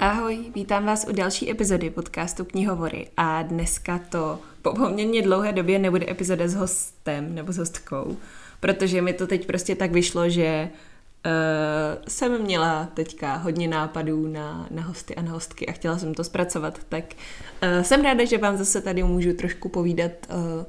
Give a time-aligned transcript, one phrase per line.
[0.00, 3.08] Ahoj, vítám vás u další epizody podcastu Knihovory.
[3.16, 8.16] A dneska to po poměrně dlouhé době nebude epizoda s hostem nebo s hostkou,
[8.60, 10.68] protože mi to teď prostě tak vyšlo, že
[11.26, 11.32] uh,
[12.08, 16.24] jsem měla teďka hodně nápadů na, na hosty a na hostky a chtěla jsem to
[16.24, 17.04] zpracovat, tak
[17.62, 20.64] uh, jsem ráda, že vám zase tady můžu trošku povídat uh,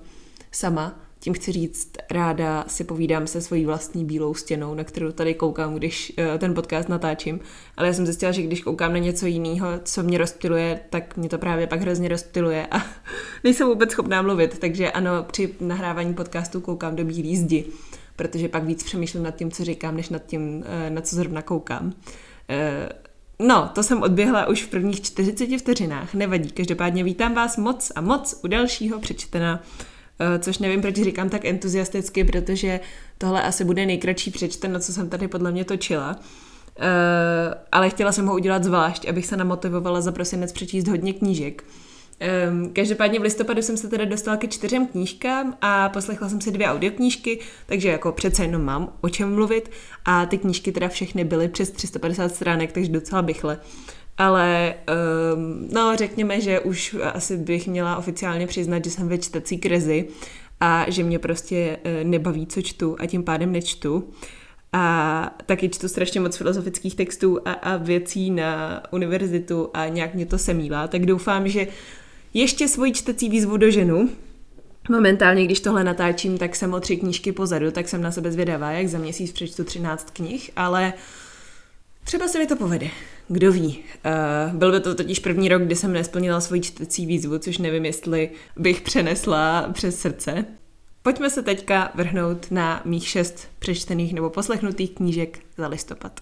[0.51, 5.33] sama, tím chci říct, ráda si povídám se svojí vlastní bílou stěnou, na kterou tady
[5.33, 7.39] koukám, když uh, ten podcast natáčím.
[7.77, 11.29] Ale já jsem zjistila, že když koukám na něco jiného, co mě rozptiluje, tak mě
[11.29, 12.81] to právě pak hrozně rozptiluje a
[13.43, 14.59] nejsem vůbec schopná mluvit.
[14.59, 17.65] Takže ano, při nahrávání podcastu koukám do bílý zdi,
[18.15, 21.41] protože pak víc přemýšlím nad tím, co říkám, než nad tím, uh, na co zrovna
[21.41, 21.85] koukám.
[21.85, 21.93] Uh,
[23.41, 26.51] No, to jsem odběhla už v prvních 40 vteřinách, nevadí.
[26.51, 29.98] Každopádně vítám vás moc a moc u dalšího přečtena Eh,
[30.39, 32.79] což nevím, proč říkám tak entuziasticky, protože
[33.17, 36.19] tohle asi bude nejkratší přečten, na co jsem tady podle mě točila.
[36.79, 36.85] Uh,
[37.71, 41.63] ale chtěla jsem ho udělat zvlášť, abych se namotivovala za prosinec přečíst hodně knížek.
[42.49, 46.51] Um, každopádně v listopadu jsem se teda dostala ke čtyřem knížkám a poslechla jsem si
[46.51, 49.71] dvě audioknížky, takže jako přece jenom mám o čem mluvit
[50.05, 53.55] a ty knížky teda všechny byly přes 350 stránek, takže docela bychle.
[53.55, 54.73] Uh, ale
[55.33, 60.07] um, no řekněme, že už asi bych měla oficiálně přiznat, že jsem ve čtecí krizi
[60.59, 64.09] a že mě prostě uh, nebaví, co čtu a tím pádem nečtu.
[64.73, 70.25] A taky čtu strašně moc filozofických textů a, a věcí na univerzitu a nějak mě
[70.25, 71.67] to semílá, tak doufám, že
[72.33, 74.09] ještě svoji čtecí výzvu do ženu.
[74.89, 78.71] Momentálně, když tohle natáčím, tak jsem o tři knížky pozadu, tak jsem na sebe zvědavá,
[78.71, 80.93] jak za měsíc přečtu 13 knih, ale
[82.03, 82.89] třeba se mi to povede.
[83.31, 83.79] Kdo ví.
[84.49, 87.85] Uh, byl by to totiž první rok, kdy jsem nesplnila svoji čtecí výzvu, což nevím,
[87.85, 90.45] jestli bych přenesla přes srdce.
[91.01, 96.19] Pojďme se teďka vrhnout na mých šest přečtených nebo poslechnutých knížek za listopad.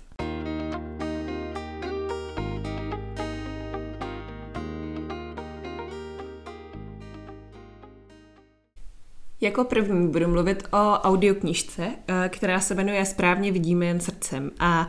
[9.41, 14.87] Jako první budu mluvit o audioknižce, eh, která se jmenuje Správně vidíme jen srdcem a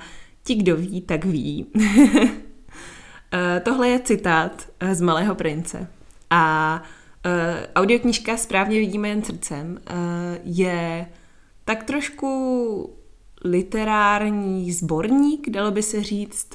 [0.48, 1.66] Ti, kdo ví, tak ví.
[3.32, 5.86] Eh, tohle je citát eh, z Malého prince.
[6.30, 6.82] A
[7.26, 7.32] uh,
[7.74, 9.80] audioknižka Správně vidíme jen srdcem
[10.44, 11.06] je
[11.64, 12.96] tak trošku
[13.44, 16.48] literární sborník, dalo by se říct,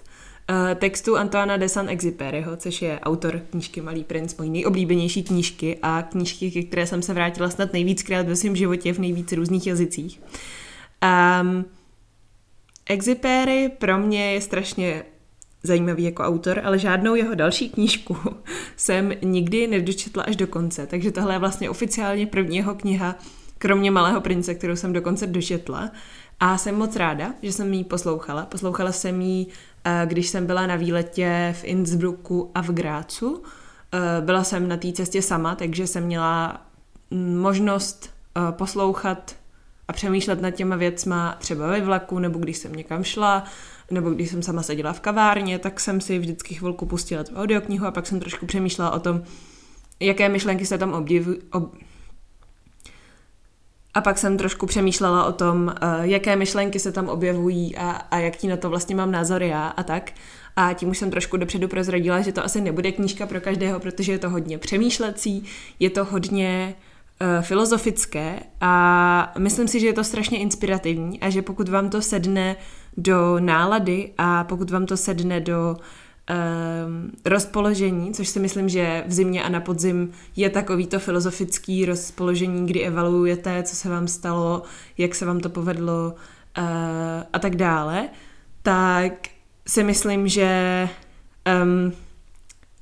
[0.76, 6.52] textu Antoana de Saint-Exupéryho, což je autor knížky Malý princ, mojí nejoblíbenější knížky a knížky,
[6.52, 10.22] ke které jsem se vrátila snad nejvíckrát ve svém životě v nejvíc různých jazycích.
[11.42, 11.66] Um,
[12.86, 15.04] Exipéry pro mě je strašně
[15.64, 18.18] zajímavý jako autor, ale žádnou jeho další knížku
[18.78, 23.16] jsem nikdy nedočetla až do konce, takže tohle je vlastně oficiálně první jeho kniha,
[23.58, 25.92] kromě Malého prince, kterou jsem dokonce dočetla.
[26.40, 28.46] A jsem moc ráda, že jsem ji poslouchala.
[28.46, 29.48] Poslouchala jsem ji,
[29.86, 33.44] eh, když jsem byla na výletě v Innsbrucku a v Grácu.
[33.94, 36.62] Eh, byla jsem na té cestě sama, takže jsem měla
[37.12, 39.36] mm, možnost eh, poslouchat
[39.88, 43.44] a přemýšlet nad těma věcma třeba ve vlaku, nebo když jsem někam šla,
[43.92, 47.86] nebo když jsem sama seděla v kavárně, tak jsem si vždycky chvilku pustila tu audioknihu
[47.86, 49.22] a pak jsem trošku přemýšlela o tom,
[50.00, 51.38] jaké myšlenky se tam objevují.
[51.52, 51.76] Ob...
[53.94, 58.18] A pak jsem trošku přemýšlela o tom, uh, jaké myšlenky se tam objevují a, a
[58.18, 60.12] jaký na to vlastně mám názor já a tak.
[60.56, 64.12] A tím už jsem trošku dopředu prozradila, že to asi nebude knížka pro každého, protože
[64.12, 65.44] je to hodně přemýšlecí,
[65.80, 66.93] je to hodně uh, Eh,
[67.42, 72.56] filozofické a myslím si, že je to strašně inspirativní a že pokud vám to sedne
[72.98, 79.14] do nálady a pokud vám to sedne do um, rozpoložení, což si myslím, že v
[79.14, 84.64] zimě a na podzim je takovýto filozofický rozpoložení, kdy evaluujete, co se vám stalo,
[84.98, 86.14] jak se vám to povedlo
[86.58, 86.64] uh,
[87.34, 88.10] a tak dále,
[88.62, 89.14] tak
[89.68, 90.90] si myslím, že
[91.64, 91.94] um,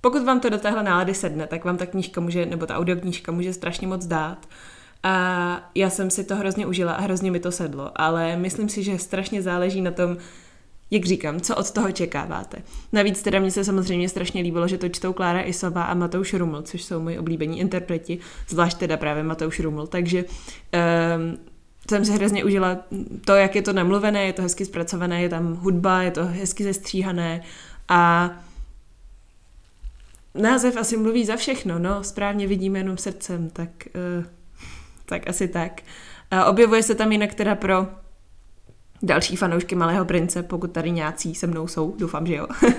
[0.01, 3.31] pokud vám to do téhle nálady sedne, tak vám ta knížka může, nebo ta audioknížka
[3.31, 4.47] může strašně moc dát.
[5.03, 8.83] A já jsem si to hrozně užila a hrozně mi to sedlo, ale myslím si,
[8.83, 10.17] že strašně záleží na tom,
[10.91, 12.57] jak říkám, co od toho čekáváte.
[12.93, 16.61] Navíc teda mně se samozřejmě strašně líbilo, že to čtou Klára Isová a Matouš Ruml,
[16.61, 18.19] což jsou moji oblíbení interpreti,
[18.49, 21.37] zvlášť teda právě Matouš Ruml, takže um,
[21.89, 22.77] jsem si hrozně užila
[23.25, 26.63] to, jak je to namluvené, je to hezky zpracované, je tam hudba, je to hezky
[26.63, 27.43] zestříhané
[27.89, 28.31] a
[30.35, 33.69] název asi mluví za všechno, no, správně vidíme jenom srdcem, tak,
[34.19, 34.25] uh,
[35.05, 35.81] tak asi tak.
[36.33, 37.87] Uh, objevuje se tam jinak teda pro
[39.03, 42.47] další fanoušky Malého prince, pokud tady nějací se mnou jsou, doufám, že jo.
[42.47, 42.69] uh,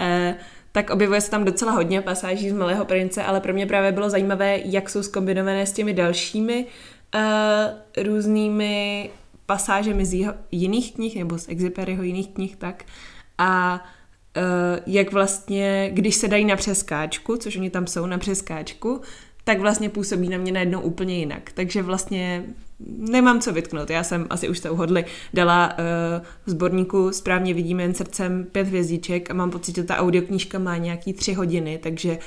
[0.72, 4.10] tak objevuje se tam docela hodně pasáží z Malého prince, ale pro mě právě bylo
[4.10, 6.66] zajímavé, jak jsou skombinované s těmi dalšími
[7.14, 9.10] uh, různými
[9.46, 12.84] pasážemi z jeho jiných knih, nebo z Exuperyho jiných knih, tak.
[13.38, 13.84] A
[14.86, 19.00] jak vlastně, když se dají na přeskáčku, což oni tam jsou na přeskáčku,
[19.44, 21.52] tak vlastně působí na mě najednou úplně jinak.
[21.54, 22.44] Takže vlastně
[22.98, 23.90] nemám co vytknout.
[23.90, 25.04] Já jsem asi už to uhodli,
[25.34, 29.96] dala uh, v sborníku Správně vidíme jen srdcem pět hvězdíček a mám pocit, že ta
[29.96, 32.18] audioknížka má nějaký tři hodiny, takže uh,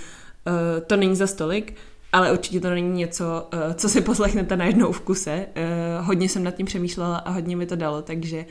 [0.88, 1.74] to není za stolik,
[2.14, 5.46] ale určitě to není něco, uh, co si poslechnete najednou v kuse.
[5.48, 8.46] Uh, hodně jsem nad tím přemýšlela a hodně mi to dalo, takže uh,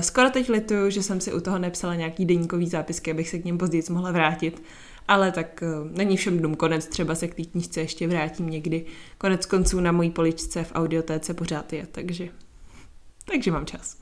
[0.00, 3.44] skoro teď lituju, že jsem si u toho nepsala nějaký deníkový zápisky, abych se k
[3.44, 4.62] něm později mohla vrátit
[5.08, 8.84] ale tak uh, není všem dům konec, třeba se k té knížce ještě vrátím někdy.
[9.18, 12.28] Konec konců na mojí poličce v audiotéce pořád je, takže,
[13.30, 13.96] takže mám čas.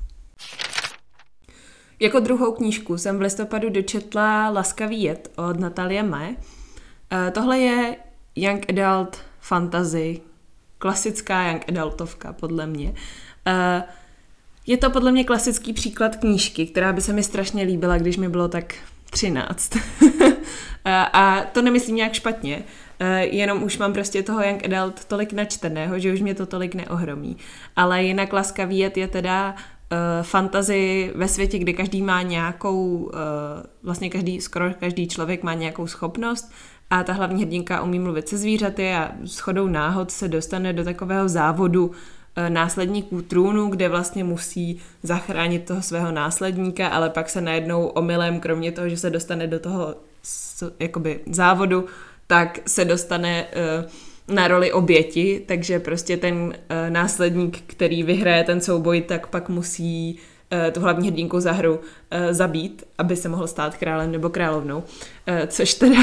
[2.01, 6.31] Jako druhou knížku jsem v listopadu dočetla Laskavý jed od Natalie Mae.
[6.31, 6.37] Uh,
[7.33, 7.97] tohle je
[8.37, 10.21] young adult fantasy,
[10.79, 12.95] klasická young adultovka podle mě.
[13.47, 13.83] Uh,
[14.67, 18.29] je to podle mě klasický příklad knížky, která by se mi strašně líbila, když mi
[18.29, 18.75] bylo tak
[19.11, 19.73] 13.
[21.13, 22.65] a to nemyslím nějak špatně,
[23.21, 27.37] jenom už mám prostě toho young adult tolik načteného, že už mě to tolik neohromí.
[27.77, 29.57] Ale jinak Laskavý jet je teda uh,
[30.23, 33.11] fantazy ve světě, kde každý má nějakou, uh,
[33.83, 36.53] vlastně každý, skoro každý člověk má nějakou schopnost
[36.91, 41.29] a ta hlavní hrdinka umí mluvit se zvířaty a shodou náhod se dostane do takového
[41.29, 41.91] závodu
[42.49, 48.73] následníků trůnu, kde vlastně musí zachránit toho svého následníka, ale pak se najednou omylem, kromě
[48.73, 49.95] toho, že se dostane do toho
[50.81, 51.85] jakoby závodu,
[52.27, 56.53] tak se dostane uh, na roli oběti, takže prostě ten uh,
[56.89, 60.19] následník, který vyhraje ten souboj, tak pak musí
[60.73, 61.81] tu hlavní hrdinku za hru
[62.31, 64.85] zabít, aby se mohl stát králem nebo královnou,
[65.47, 65.97] což teda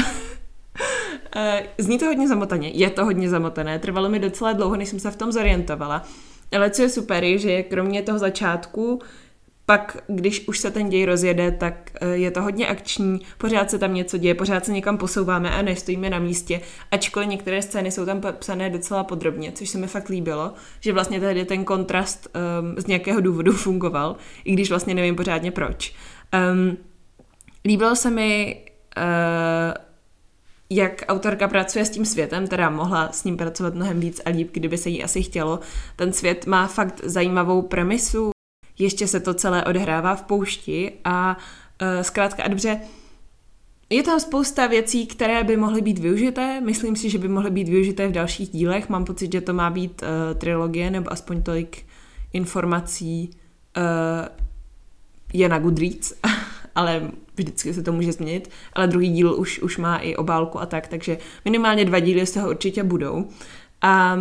[1.78, 5.10] zní to hodně zamotaně, je to hodně zamotané, trvalo mi docela dlouho, než jsem se
[5.10, 6.02] v tom zorientovala,
[6.52, 9.00] ale co je super, je, že kromě toho začátku,
[9.66, 13.78] pak, když už se ten děj rozjede, tak uh, je to hodně akční, pořád se
[13.78, 16.60] tam něco děje, pořád se někam posouváme a nestojíme na místě,
[16.90, 21.20] ačkoliv některé scény jsou tam psané docela podrobně, což se mi fakt líbilo, že vlastně
[21.20, 22.28] tady ten kontrast
[22.60, 25.94] um, z nějakého důvodu fungoval, i když vlastně nevím pořádně proč.
[26.52, 26.76] Um,
[27.64, 28.60] líbilo se mi
[28.96, 29.87] uh,
[30.70, 34.48] jak autorka pracuje s tím světem, teda mohla s ním pracovat mnohem víc a líp,
[34.52, 35.60] kdyby se jí asi chtělo.
[35.96, 38.30] Ten svět má fakt zajímavou premisu,
[38.78, 41.36] ještě se to celé odhrává v poušti a
[41.82, 42.80] uh, zkrátka a dobře,
[43.90, 46.60] je tam spousta věcí, které by mohly být využité.
[46.60, 48.88] Myslím si, že by mohly být využité v dalších dílech.
[48.88, 51.86] Mám pocit, že to má být uh, trilogie, nebo aspoň tolik
[52.32, 53.30] informací
[53.76, 53.82] uh,
[55.32, 56.12] je na Goodreads.
[56.78, 60.66] ale vždycky se to může změnit, ale druhý díl už, už má i obálku a
[60.66, 63.28] tak, takže minimálně dva díly z toho určitě budou.
[63.82, 64.18] A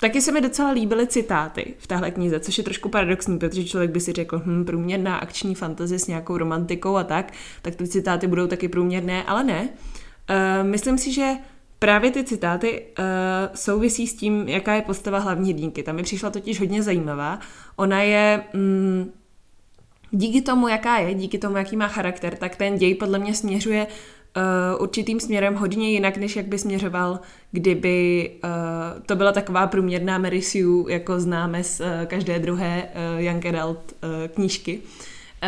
[0.00, 3.90] Taky se mi docela líbily citáty v téhle knize, což je trošku paradoxní, protože člověk
[3.90, 7.32] by si řekl, hm, průměrná akční fantazie s nějakou romantikou a tak,
[7.62, 9.68] tak ty citáty budou taky průměrné, ale ne.
[9.68, 11.32] Uh, myslím si, že
[11.78, 13.04] právě ty citáty uh,
[13.54, 15.82] souvisí s tím, jaká je postava hlavní hrdinky.
[15.82, 17.38] Tam mi přišla totiž hodně zajímavá.
[17.76, 19.10] Ona je mm,
[20.10, 23.86] díky tomu, jaká je, díky tomu, jaký má charakter, tak ten děj podle mě směřuje
[23.86, 27.20] uh, určitým směrem hodně jinak, než jak by směřoval,
[27.52, 33.20] kdyby uh, to byla taková průměrná Mary Sue, jako známe z uh, každé druhé uh,
[33.20, 34.80] Young Adult uh, knížky.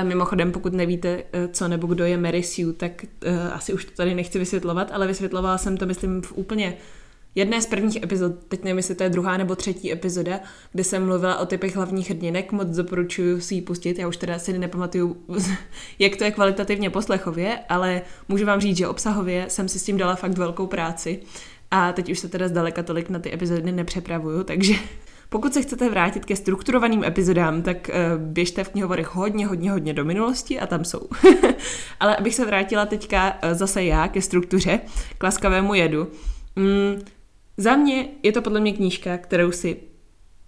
[0.01, 3.85] Uh, mimochodem, pokud nevíte, uh, co nebo kdo je Mary Sue, tak uh, asi už
[3.85, 6.77] to tady nechci vysvětlovat, ale vysvětlovala jsem to, myslím, v úplně
[7.35, 10.41] jedné z prvních epizod, teď nevím, jestli to je druhá nebo třetí epizoda,
[10.73, 14.39] kde jsem mluvila o typech hlavních hrdinek, moc doporučuji si ji pustit, já už teda
[14.39, 15.17] si nepamatuju,
[15.99, 19.97] jak to je kvalitativně poslechově, ale můžu vám říct, že obsahově jsem si s tím
[19.97, 21.21] dala fakt velkou práci
[21.71, 24.75] a teď už se teda zdaleka tolik na ty epizody nepřepravuju, takže
[25.29, 29.95] pokud se chcete vrátit ke strukturovaným epizodám, tak uh, běžte v knihovorech hodně, hodně, hodně
[29.95, 31.09] do minulosti a tam jsou.
[32.01, 34.81] Ale abych se vrátila teďka uh, zase já ke struktuře,
[35.19, 36.09] k laskavému jedu.
[36.57, 37.03] Mm,
[37.57, 39.77] za mě je to podle mě knížka, kterou si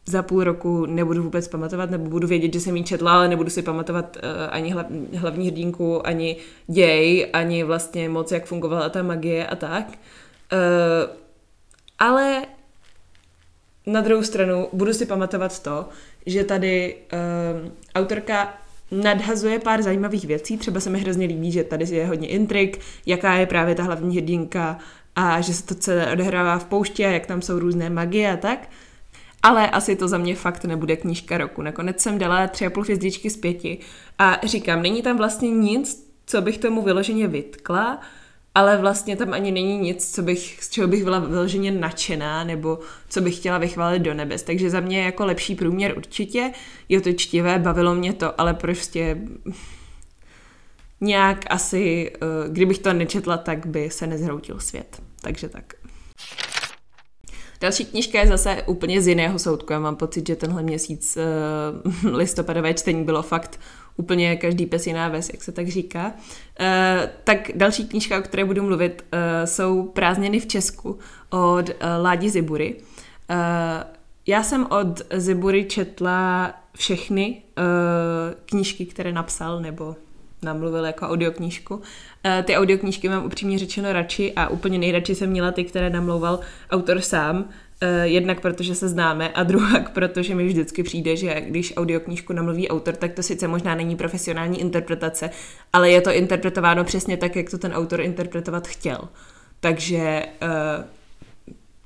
[0.06, 3.50] za půl roku nebudu vůbec pamatovat, nebo budu vědět, že jsem ji četla, ale nebudu
[3.50, 9.02] si pamatovat uh, ani hlav, hlavní hrdinku, ani děj, ani vlastně moc, jak fungovala ta
[9.02, 9.88] magie a tak.
[9.88, 11.10] Uh,
[11.98, 12.42] ale
[13.86, 15.88] na druhou stranu budu si pamatovat to,
[16.26, 18.54] že tady uh, autorka
[18.90, 23.34] nadhazuje pár zajímavých věcí, třeba se mi hrozně líbí, že tady je hodně intrik, jaká
[23.34, 24.78] je právě ta hlavní hrdinka,
[25.16, 28.36] a že se to celé odehrává v pouště a jak tam jsou různé magie a
[28.36, 28.68] tak.
[29.42, 31.62] Ale asi to za mě fakt nebude knížka roku.
[31.62, 33.78] Nakonec jsem dala tři a půl hvězdičky z pěti
[34.18, 38.00] a říkám, není tam vlastně nic, co bych tomu vyloženě vytkla,
[38.54, 42.78] ale vlastně tam ani není nic, co bych, z čeho bych byla vyloženě nadšená, nebo
[43.08, 44.42] co bych chtěla vychválit do nebes.
[44.42, 46.52] Takže za mě jako lepší průměr určitě.
[46.88, 49.18] Je to čtivé, bavilo mě to, ale prostě
[51.04, 55.02] nějak asi, uh, kdybych to nečetla, tak by se nezhroutil svět.
[55.20, 55.74] Takže tak.
[57.60, 59.72] Další knižka je zase úplně z jiného soudku.
[59.72, 61.18] Já mám pocit, že tenhle měsíc
[62.04, 63.60] uh, listopadové čtení bylo fakt
[63.96, 66.06] úplně každý pes jiná ves, jak se tak říká.
[66.06, 69.04] Uh, tak další knížka, o které budu mluvit,
[69.44, 70.98] jsou Prázdniny v Česku
[71.30, 71.70] od
[72.02, 72.76] Ládi Zibury.
[74.26, 77.42] Já jsem od Zibury četla všechny
[78.46, 79.96] knížky, které napsal, nebo
[80.44, 81.74] namluvil jako audioknížku.
[81.74, 81.82] Uh,
[82.44, 87.00] ty audioknížky mám upřímně řečeno radši a úplně nejradši jsem měla ty, které namlouval autor
[87.00, 87.44] sám,
[87.82, 92.68] Uh, jednak protože se známe a druhak protože mi vždycky přijde, že když audioknížku namluví
[92.68, 95.30] autor, tak to sice možná není profesionální interpretace,
[95.72, 98.98] ale je to interpretováno přesně tak, jak to ten autor interpretovat chtěl.
[99.60, 100.84] Takže uh,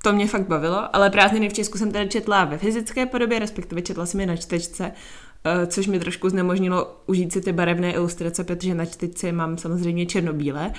[0.03, 3.81] to mě fakt bavilo, ale prázdniny v Česku jsem teda četla ve fyzické podobě, respektive
[3.81, 4.91] četla jsem je na čtečce,
[5.67, 10.73] což mi trošku znemožnilo užít si ty barevné ilustrace, protože na čtečce mám samozřejmě černobílé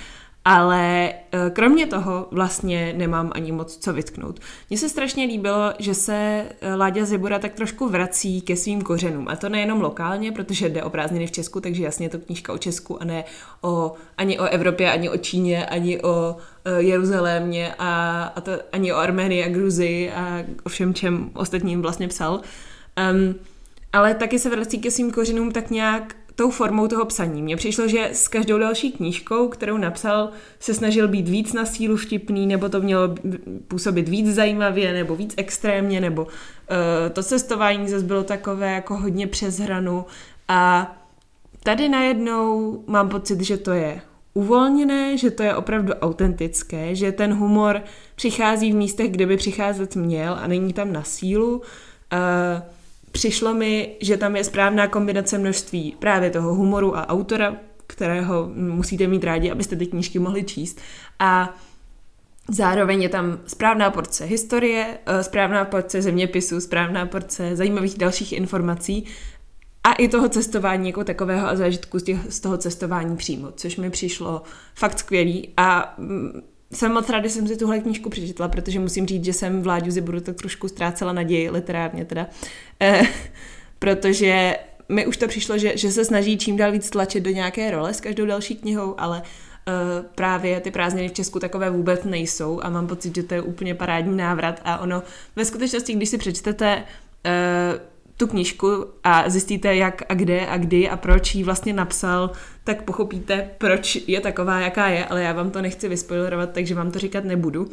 [0.45, 4.39] ale eh, kromě toho vlastně nemám ani moc co vytknout.
[4.69, 9.27] Mně se strašně líbilo, že se eh, Láďa Zibura tak trošku vrací ke svým kořenům.
[9.27, 12.53] A to nejenom lokálně, protože jde o prázdniny v Česku, takže jasně je to knížka
[12.53, 13.23] o Česku a ne
[13.61, 18.93] o, ani o Evropě, ani o Číně, ani o eh, Jeruzalémě a, a to, ani
[18.93, 22.41] o Arménii a Gruzii a o všem, čem ostatním vlastně psal.
[23.13, 23.35] Um,
[23.93, 27.41] ale taky se vrací ke svým kořenům tak nějak tou formou toho psaní.
[27.41, 30.29] Mně přišlo, že s každou další knížkou, kterou napsal,
[30.59, 33.15] se snažil být víc na sílu vtipný, nebo to mělo
[33.67, 36.29] působit víc zajímavě, nebo víc extrémně, nebo uh,
[37.13, 40.05] to cestování zase bylo takové jako hodně přes hranu.
[40.47, 40.91] A
[41.63, 44.01] tady najednou mám pocit, že to je
[44.33, 47.81] uvolněné, že to je opravdu autentické, že ten humor
[48.15, 51.57] přichází v místech, kde by přicházet měl a není tam na sílu.
[51.57, 51.61] Uh,
[53.11, 57.55] přišlo mi, že tam je správná kombinace množství právě toho humoru a autora,
[57.87, 60.81] kterého musíte mít rádi, abyste ty knížky mohli číst.
[61.19, 61.55] A
[62.49, 69.05] zároveň je tam správná porce historie, eh, správná porce zeměpisu, správná porce zajímavých dalších informací
[69.83, 73.77] a i toho cestování jako takového a zážitku z, těch, z toho cestování přímo, což
[73.77, 74.41] mi přišlo
[74.75, 76.41] fakt skvělý a mm,
[76.73, 79.91] jsem moc ráda, že jsem si tuhle knížku přečetla, protože musím říct, že jsem Vláďu
[79.91, 82.27] Ziburu tak trošku ztrácela naději, literárně teda,
[82.79, 83.01] eh,
[83.79, 84.55] protože
[84.89, 87.93] mi už to přišlo, že, že se snaží čím dál víc tlačit do nějaké role
[87.93, 92.69] s každou další knihou, ale uh, právě ty prázdniny v Česku takové vůbec nejsou a
[92.69, 95.03] mám pocit, že to je úplně parádní návrat a ono
[95.35, 96.83] ve skutečnosti, když si přečtete
[97.25, 97.90] uh,
[98.21, 102.31] tu knížku a zjistíte, jak a kde a kdy a proč ji vlastně napsal,
[102.63, 106.91] tak pochopíte, proč je taková, jaká je, ale já vám to nechci vyspoilerovat, takže vám
[106.91, 107.67] to říkat nebudu.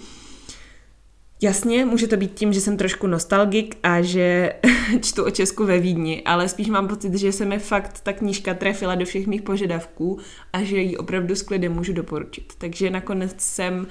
[1.43, 4.53] Jasně, může to být tím, že jsem trošku nostalgik a že
[5.03, 8.55] čtu o Česku ve Vídni, ale spíš mám pocit, že se mi fakt ta knížka
[8.55, 10.19] trefila do všech mých požadavků
[10.53, 12.53] a že ji opravdu s klidem můžu doporučit.
[12.59, 13.87] Takže nakonec jsem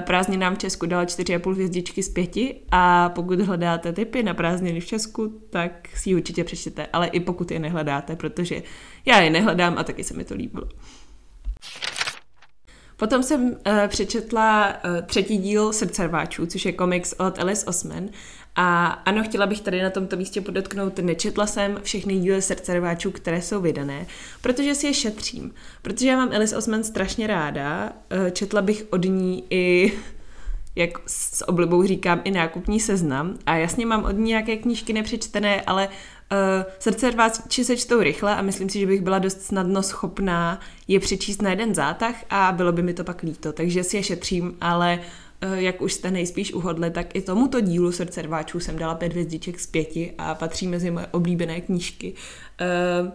[0.00, 4.86] prázdninám v Česku dala 4,5 hvězdičky z pěti a pokud hledáte typy na prázdniny v
[4.86, 8.62] Česku, tak si ji určitě přečtěte, ale i pokud je nehledáte, protože
[9.06, 10.68] já je nehledám a taky se mi to líbilo.
[12.96, 13.56] Potom jsem uh,
[13.88, 18.08] přečetla uh, třetí díl Srdcerváčů, což je komiks od Alice Osman.
[18.60, 23.42] A ano, chtěla bych tady na tomto místě podotknout, nečetla jsem všechny díly Srdcerváčů, které
[23.42, 24.06] jsou vydané,
[24.40, 25.54] protože si je šetřím.
[25.82, 29.92] Protože já mám Alice Osman strašně ráda, uh, četla bych od ní i
[30.76, 33.38] jak s oblibou říkám, i nákupní seznam.
[33.46, 35.88] A jasně mám od ní nějaké knížky nepřečtené, ale
[36.32, 37.12] Uh, srdce
[37.48, 41.42] či se čtou rychle a myslím si, že bych byla dost snadno schopná je přečíst
[41.42, 44.98] na jeden zátah a bylo by mi to pak líto, takže si je šetřím, ale
[44.98, 45.04] uh,
[45.54, 49.60] jak už jste nejspíš uhodli, tak i tomuto dílu Srdce rváčů jsem dala pět hvězdiček
[49.60, 52.14] z pěti a patří mezi moje oblíbené knížky.
[53.02, 53.10] Uh,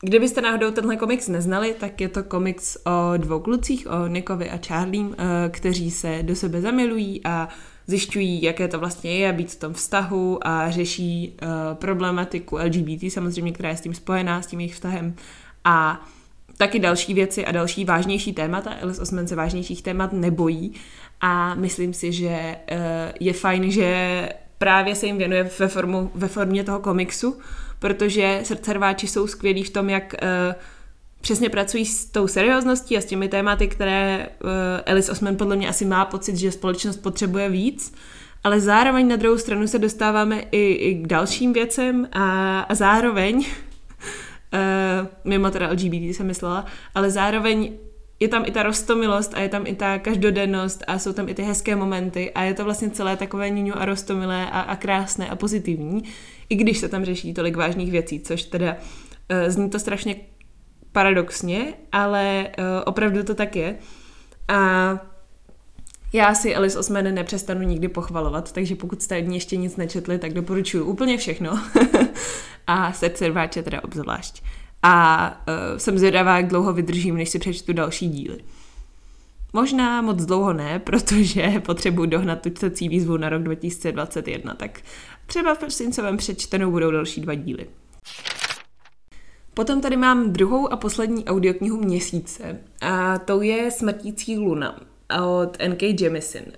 [0.00, 4.58] Kdybyste náhodou tenhle komiks neznali, tak je to komiks o dvou klucích, o Nikovi a
[4.66, 5.16] Charliem,
[5.50, 7.48] kteří se do sebe zamilují a
[7.86, 13.52] zjišťují, jaké to vlastně je být v tom vztahu a řeší uh, problematiku LGBT samozřejmě,
[13.52, 15.14] která je s tím spojená, s tím jejich vztahem
[15.64, 16.06] a
[16.56, 18.70] taky další věci a další vážnější témata.
[18.82, 20.72] Alice Osman se vážnějších témat nebojí
[21.20, 22.76] a myslím si, že uh,
[23.20, 27.38] je fajn, že právě se jim věnuje ve, formu, ve formě toho komiksu,
[27.78, 30.28] protože srdcerváči jsou skvělí v tom, jak uh,
[31.20, 34.50] přesně pracují s tou seriózností a s těmi tématy, které uh,
[34.86, 37.94] Alice Osman podle mě asi má pocit, že společnost potřebuje víc,
[38.44, 43.36] ale zároveň na druhou stranu se dostáváme i, i k dalším věcem a, a zároveň,
[43.36, 43.44] uh,
[45.24, 47.72] mimo teda LGBT jsem myslela, ale zároveň
[48.20, 51.34] je tam i ta rostomilost a je tam i ta každodennost a jsou tam i
[51.34, 55.28] ty hezké momenty a je to vlastně celé takové níňu a rostomilé a, a krásné
[55.28, 56.02] a pozitivní,
[56.48, 60.16] i když se tam řeší tolik vážných věcí, což teda uh, zní to strašně
[60.92, 63.78] paradoxně, ale uh, opravdu to tak je.
[64.48, 64.98] A
[66.12, 70.18] já si Alice Osman nepřestanu nikdy pochvalovat, takže pokud jste od ní ještě nic nečetli,
[70.18, 71.60] tak doporučuji úplně všechno.
[72.66, 74.42] a srdce rváče teda obzvlášť.
[74.88, 78.38] A uh, jsem zvědavá, jak dlouho vydržím, než si přečtu další díly.
[79.52, 84.80] Možná moc dlouho ne, protože potřebuji dohnat tu čtecí výzvu na rok 2021, tak
[85.26, 87.66] třeba v prosincovém přečtenou budou další dva díly.
[89.54, 94.80] Potom tady mám druhou a poslední audioknihu měsíce a to je Smrtící luna
[95.22, 95.94] od N.K.
[96.00, 96.44] Jemisin.
[96.46, 96.52] Uh,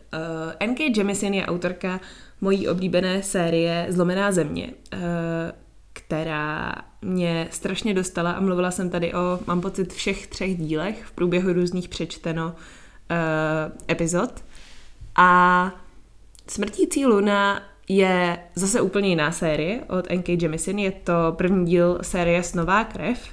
[0.50, 0.92] eh, N.K.
[0.96, 2.00] Jemisin je autorka
[2.40, 5.00] mojí oblíbené série Zlomená země, uh,
[6.08, 11.12] která mě strašně dostala a mluvila jsem tady o, mám pocit, všech třech dílech v
[11.12, 14.44] průběhu různých přečteno uh, epizod.
[15.16, 15.70] A
[16.46, 20.28] Smrtící luna je zase úplně jiná série od N.K.
[20.42, 20.78] Jemisin.
[20.78, 23.28] Je to první díl série Snová krev.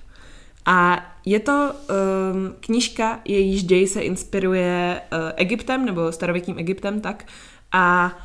[0.66, 7.26] A je to um, knížka, jejíž děj se inspiruje uh, Egyptem, nebo starověkým Egyptem, tak.
[7.72, 8.18] A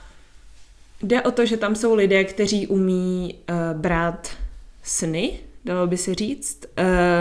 [1.02, 4.30] jde o to, že tam jsou lidé, kteří umí uh, brát
[4.82, 5.32] sny,
[5.64, 6.66] dalo by se říct,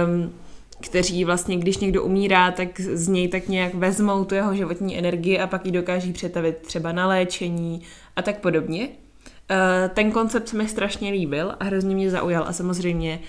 [0.06, 0.34] um,
[0.82, 5.40] kteří vlastně, když někdo umírá, tak z něj tak nějak vezmou tu jeho životní energii
[5.40, 7.82] a pak ji dokáží přetavit třeba na léčení
[8.16, 8.88] a tak podobně.
[8.88, 13.20] Uh, ten koncept se mi strašně líbil a hrozně mě zaujal a samozřejmě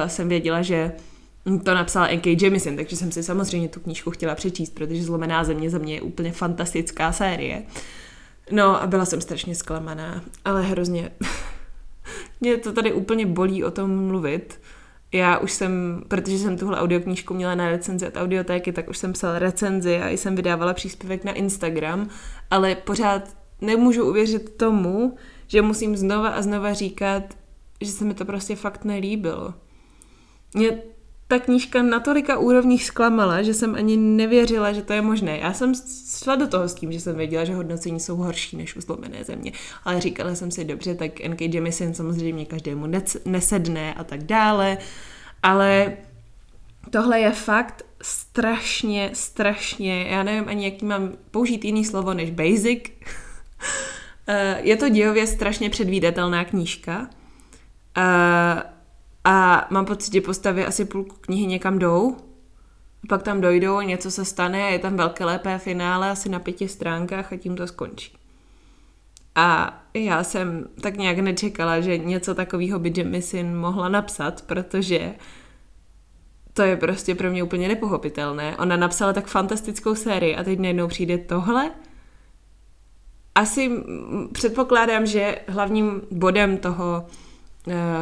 [0.00, 0.92] uh, jsem věděla, že
[1.64, 2.42] to napsala N.K.
[2.42, 6.02] Jemisin, takže jsem si samozřejmě tu knížku chtěla přečíst, protože Zlomená země za mě je
[6.02, 7.62] úplně fantastická série.
[8.50, 11.12] No a byla jsem strašně zklamaná, ale hrozně...
[12.40, 14.60] mě to tady úplně bolí o tom mluvit.
[15.12, 19.12] Já už jsem, protože jsem tuhle audioknížku měla na recenzi od audiotéky, tak už jsem
[19.12, 22.08] psala recenzi a jsem vydávala příspěvek na Instagram,
[22.50, 25.16] ale pořád nemůžu uvěřit tomu,
[25.46, 27.22] že musím znova a znova říkat,
[27.80, 29.54] že se mi to prostě fakt nelíbilo.
[30.54, 30.82] Mě
[31.30, 35.38] ta knížka na tolika úrovních zklamala, že jsem ani nevěřila, že to je možné.
[35.38, 35.72] Já jsem
[36.22, 39.24] šla do toho s tím, že jsem věděla, že hodnocení jsou horší než u zlomené
[39.24, 39.52] země,
[39.84, 41.40] ale říkala jsem si, dobře, tak N.K.
[41.40, 42.86] Jemisin samozřejmě každému
[43.24, 44.78] nesedne a tak dále,
[45.42, 45.96] ale
[46.90, 52.82] tohle je fakt strašně, strašně, já nevím ani, jaký mám použít jiný slovo než basic.
[54.26, 57.10] Eh, je to dějově strašně předvídatelná knížka.
[57.96, 58.79] Uh,
[59.24, 62.16] a mám pocit, že postavy asi půlku knihy někam jdou,
[63.08, 67.32] pak tam dojdou, něco se stane je tam velké lepé finále asi na pěti stránkách
[67.32, 68.16] a tím to skončí.
[69.34, 75.14] A já jsem tak nějak nečekala, že něco takového by Jemisin mohla napsat, protože
[76.54, 78.56] to je prostě pro mě úplně nepochopitelné.
[78.56, 81.70] Ona napsala tak fantastickou sérii a teď najednou přijde tohle.
[83.34, 83.70] Asi
[84.32, 87.06] předpokládám, že hlavním bodem toho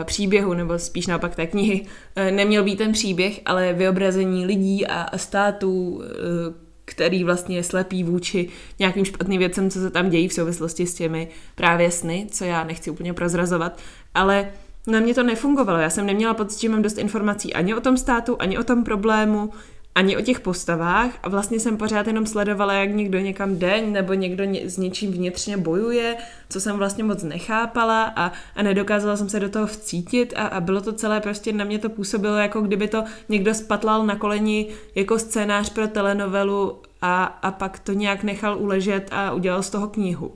[0.05, 5.19] příběhu, nebo spíš naopak té knihy, eh, neměl být ten příběh, ale vyobrazení lidí a
[5.19, 10.33] států, eh, který vlastně je slepý vůči nějakým špatným věcem, co se tam dějí v
[10.33, 13.79] souvislosti s těmi právě sny, co já nechci úplně prozrazovat,
[14.15, 14.51] ale
[14.87, 15.79] na mě to nefungovalo.
[15.79, 18.85] Já jsem neměla pocit, že mám dost informací ani o tom státu, ani o tom
[18.85, 19.51] problému,
[19.99, 24.15] ani o těch postavách a vlastně jsem pořád jenom sledovala, jak někdo někam jde, nebo
[24.15, 26.17] někdo ně, s něčím vnitřně bojuje,
[26.49, 30.61] co jsem vlastně moc nechápala a, a nedokázala jsem se do toho vcítit a, a
[30.61, 34.69] bylo to celé prostě na mě to působilo, jako kdyby to někdo spatlal na koleni
[34.95, 39.89] jako scénář pro telenovelu a, a pak to nějak nechal uležet a udělal z toho
[39.89, 40.35] knihu.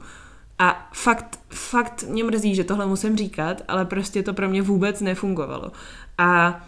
[0.59, 5.01] A fakt, fakt mě mrzí, že tohle musím říkat, ale prostě to pro mě vůbec
[5.01, 5.73] nefungovalo.
[6.19, 6.61] A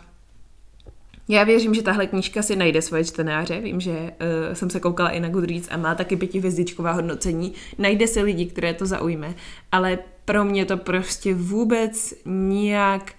[1.29, 3.61] já věřím, že tahle knížka si najde svoje čtenáře.
[3.61, 4.09] Vím, že uh,
[4.53, 7.53] jsem se koukala i na Goodreads a má taky pětihvězdičková hodnocení.
[7.79, 9.35] Najde se lidi, které to zaujme.
[9.73, 13.13] Ale pro mě to prostě vůbec nijak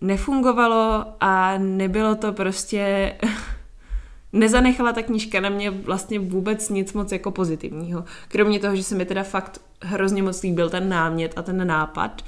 [0.00, 3.14] nefungovalo a nebylo to prostě...
[4.32, 8.04] Nezanechala ta knížka na mě vlastně vůbec nic moc jako pozitivního.
[8.28, 12.22] Kromě toho, že se mi teda fakt hrozně moc líbil ten námět a ten nápad,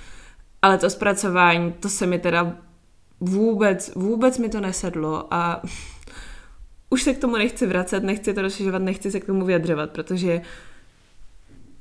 [0.63, 2.57] ale to zpracování, to se mi teda
[3.21, 5.63] vůbec, vůbec mi to nesedlo a
[6.91, 10.41] už se k tomu nechci vracet, nechci to rozšiřovat, nechci se k tomu vyjadřovat, protože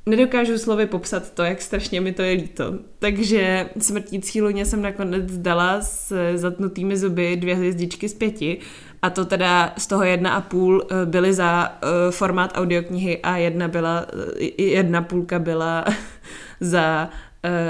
[0.06, 2.74] nedokážu slovy popsat to, jak strašně mi to je líto.
[3.00, 8.58] Takže smrtící luně jsem nakonec dala s zatnutými zuby dvě hvězdičky z pěti
[9.02, 13.38] a to teda z toho jedna a půl eh, byly za uh, formát audioknihy a
[13.38, 14.06] jedna byla,
[14.40, 15.86] eh, jedna půlka byla
[16.60, 17.10] za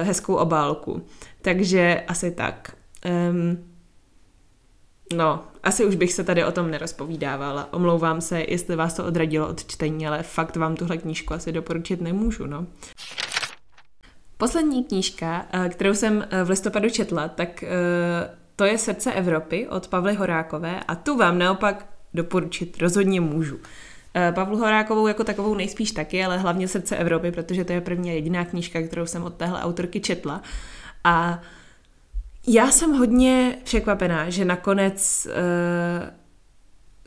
[0.03, 1.01] hezkou obálku.
[1.41, 2.76] Takže asi tak.
[3.29, 3.57] Um,
[5.13, 7.73] no, asi už bych se tady o tom nerozpovídávala.
[7.73, 12.01] Omlouvám se, jestli vás to odradilo od čtení, ale fakt vám tuhle knížku asi doporučit
[12.01, 12.67] nemůžu, no.
[14.37, 17.63] Poslední knížka, eh, kterou jsem eh, v listopadu četla, tak
[18.55, 23.59] to je Srdce Evropy od Pavly Horákové a tu vám naopak doporučit rozhodně můžu.
[24.15, 28.09] Eh, Pavlu Horákovou jako takovou nejspíš taky, ale hlavně Srdce Evropy, protože to je první
[28.09, 30.41] a jediná knížka, kterou jsem od téhle autorky četla.
[31.03, 31.41] A
[32.47, 36.09] já jsem hodně překvapená, že nakonec uh,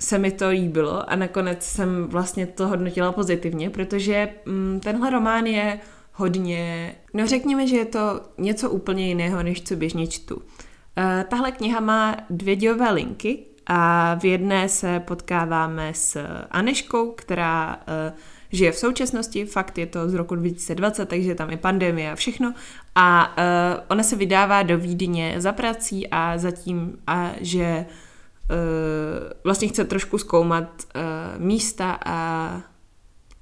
[0.00, 5.46] se mi to líbilo a nakonec jsem vlastně to hodnotila pozitivně, protože um, tenhle román
[5.46, 5.80] je
[6.12, 10.36] hodně, no řekněme, že je to něco úplně jiného, než co běžně čtu.
[10.36, 10.42] Uh,
[11.28, 18.18] tahle kniha má dvě dílové linky a v jedné se potkáváme s Aneškou, která uh,
[18.52, 22.54] žije v současnosti, fakt je to z roku 2020, takže tam je pandemie a všechno.
[22.94, 28.56] A uh, ona se vydává do Vídně za prací a zatím, a že uh,
[29.44, 32.60] vlastně chce trošku zkoumat uh, místa a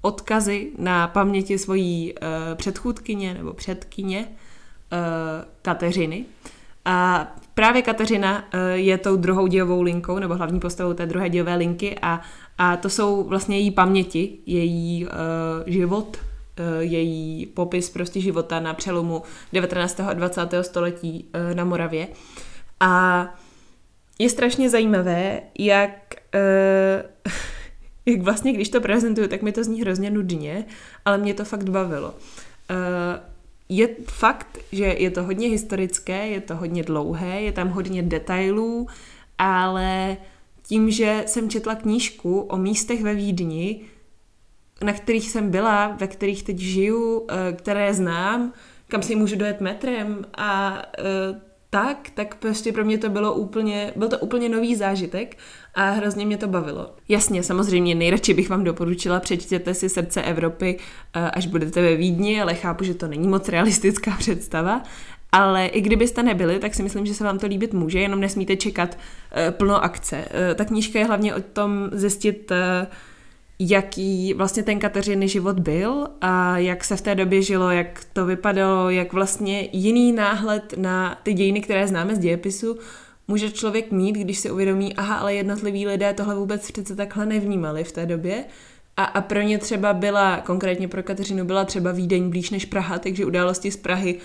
[0.00, 4.28] odkazy na paměti svojí uh, předchůdkyně nebo předkyně uh,
[5.62, 6.24] Kateřiny.
[6.84, 11.98] A právě Kateřina je tou druhou dějovou linkou, nebo hlavní postavou té druhé dějové linky
[12.02, 12.20] a,
[12.58, 15.10] a to jsou vlastně její paměti, její uh,
[15.66, 16.16] život,
[16.58, 20.00] uh, její popis prostě života na přelomu 19.
[20.00, 20.54] a 20.
[20.62, 22.08] století uh, na Moravě.
[22.80, 23.24] A
[24.18, 27.32] je strašně zajímavé, jak, uh,
[28.06, 30.64] jak vlastně, když to prezentuju, tak mi to zní hrozně nudně,
[31.04, 32.08] ale mě to fakt bavilo.
[32.08, 32.16] Uh,
[33.68, 38.86] je fakt, že je to hodně historické, je to hodně dlouhé, je tam hodně detailů,
[39.38, 40.16] ale
[40.68, 43.80] tím, že jsem četla knížku o místech ve Vídni,
[44.82, 48.52] na kterých jsem byla, ve kterých teď žiju, eh, které znám,
[48.88, 53.92] kam si můžu dojet metrem a eh, tak, tak prostě pro mě to bylo úplně,
[53.96, 55.38] byl to úplně nový zážitek
[55.74, 56.94] a hrozně mě to bavilo.
[57.08, 60.78] Jasně, samozřejmě nejradši bych vám doporučila, přečtěte si Srdce Evropy,
[61.14, 64.82] eh, až budete ve Vídni, ale chápu, že to není moc realistická představa,
[65.32, 68.56] ale i kdybyste nebyli, tak si myslím, že se vám to líbit může, jenom nesmíte
[68.56, 70.16] čekat uh, plno akce.
[70.16, 72.56] Uh, ta knížka je hlavně o tom zjistit, uh,
[73.58, 78.26] jaký vlastně ten Kateřiny život byl a jak se v té době žilo, jak to
[78.26, 82.78] vypadalo, jak vlastně jiný náhled na ty dějiny, které známe z dějepisu,
[83.28, 87.84] může člověk mít, když si uvědomí, aha, ale jednotliví lidé tohle vůbec přece takhle nevnímali
[87.84, 88.44] v té době.
[88.96, 92.98] A, a pro ně třeba byla, konkrétně pro Kateřinu byla třeba Vídeň blíž než Praha,
[92.98, 94.18] takže události z Prahy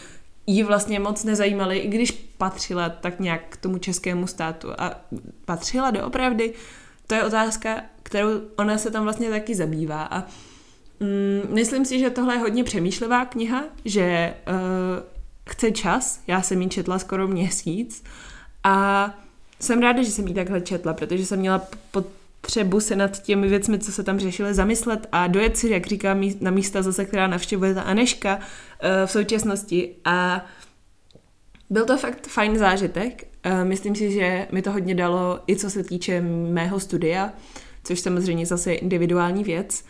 [0.47, 4.69] ji vlastně moc nezajímaly, i když patřila tak nějak k tomu českému státu.
[4.77, 5.01] A
[5.45, 6.53] patřila doopravdy?
[7.08, 10.03] To je otázka, kterou ona se tam vlastně taky zabývá.
[10.03, 10.23] A
[10.99, 15.03] mm, myslím si, že tohle je hodně přemýšlivá kniha, že uh,
[15.49, 16.21] chce čas.
[16.27, 18.03] Já jsem ji četla skoro měsíc
[18.63, 19.10] a
[19.60, 21.62] jsem ráda, že jsem ji takhle četla, protože jsem měla
[22.43, 26.23] potřebu se nad těmi věcmi, co se tam řešily, zamyslet a dojet si, jak říkám,
[26.41, 28.41] na místa zase, která navštěvuje ta Aneška uh,
[29.06, 29.95] v současnosti.
[30.06, 30.45] A
[31.69, 33.27] byl to fakt fajn zážitek.
[33.45, 37.34] Uh, myslím si, že mi to hodně dalo i co se týče mého studia,
[37.84, 39.86] což samozřejmě zase je individuální věc,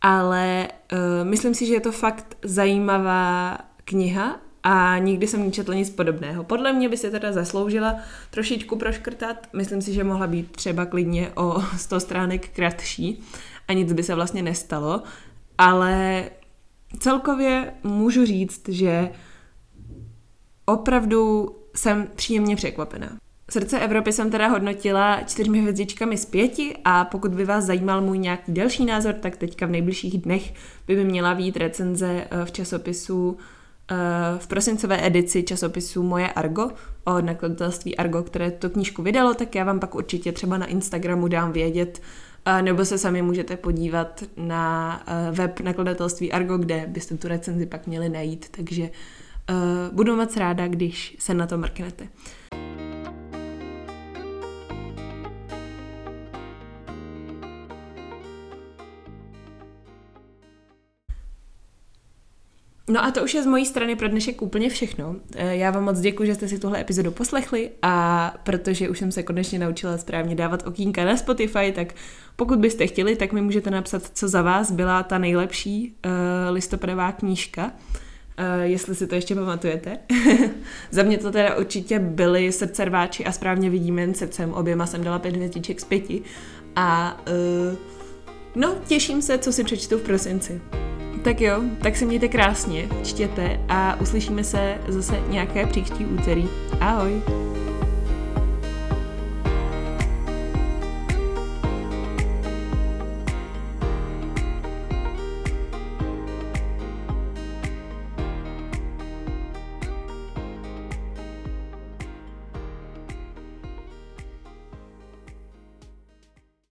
[0.00, 5.90] ale uh, myslím si, že je to fakt zajímavá kniha a nikdy jsem nečetla nic
[5.90, 6.44] podobného.
[6.44, 7.96] Podle mě by se teda zasloužila
[8.30, 9.48] trošičku proškrtat.
[9.52, 13.22] Myslím si, že mohla být třeba klidně o 100 stránek kratší
[13.68, 15.02] a nic by se vlastně nestalo.
[15.58, 16.24] Ale
[16.98, 19.10] celkově můžu říct, že
[20.66, 23.18] opravdu jsem příjemně překvapená.
[23.50, 28.18] Srdce Evropy jsem teda hodnotila čtyřmi hvězdičkami z pěti a pokud by vás zajímal můj
[28.18, 30.54] nějaký další názor, tak teďka v nejbližších dnech
[30.86, 33.36] by mi měla být recenze eh, v časopisu
[34.38, 36.70] v prosincové edici časopisu Moje Argo
[37.04, 41.28] od nakladatelství Argo, které tu knížku vydalo, tak já vám pak určitě třeba na Instagramu
[41.28, 42.02] dám vědět,
[42.60, 48.08] nebo se sami můžete podívat na web nakladatelství Argo, kde byste tu recenzi pak měli
[48.08, 48.90] najít, takže
[49.92, 52.08] budu moc ráda, když se na to mrknete.
[62.88, 65.16] No a to už je z mojí strany pro dnešek úplně všechno.
[65.36, 69.12] Eh, já vám moc děkuji, že jste si tuhle epizodu poslechli a protože už jsem
[69.12, 71.94] se konečně naučila správně dávat okýnka na Spotify, tak
[72.36, 76.12] pokud byste chtěli, tak mi můžete napsat, co za vás byla ta nejlepší uh,
[76.54, 77.64] listopadová knížka.
[77.64, 79.98] Uh, jestli si to ještě pamatujete.
[80.90, 84.52] za mě to teda určitě byly srdcerváči a správně vidíme jen srdcem.
[84.52, 86.22] Oběma jsem dala pět hvězdiček z pěti.
[86.76, 87.20] A
[87.70, 87.76] uh,
[88.54, 90.60] no, těším se, co si přečtu v prosinci.
[91.22, 96.48] Tak jo, tak se mějte krásně, čtěte a uslyšíme se zase nějaké příští úterý.
[96.80, 97.22] Ahoj!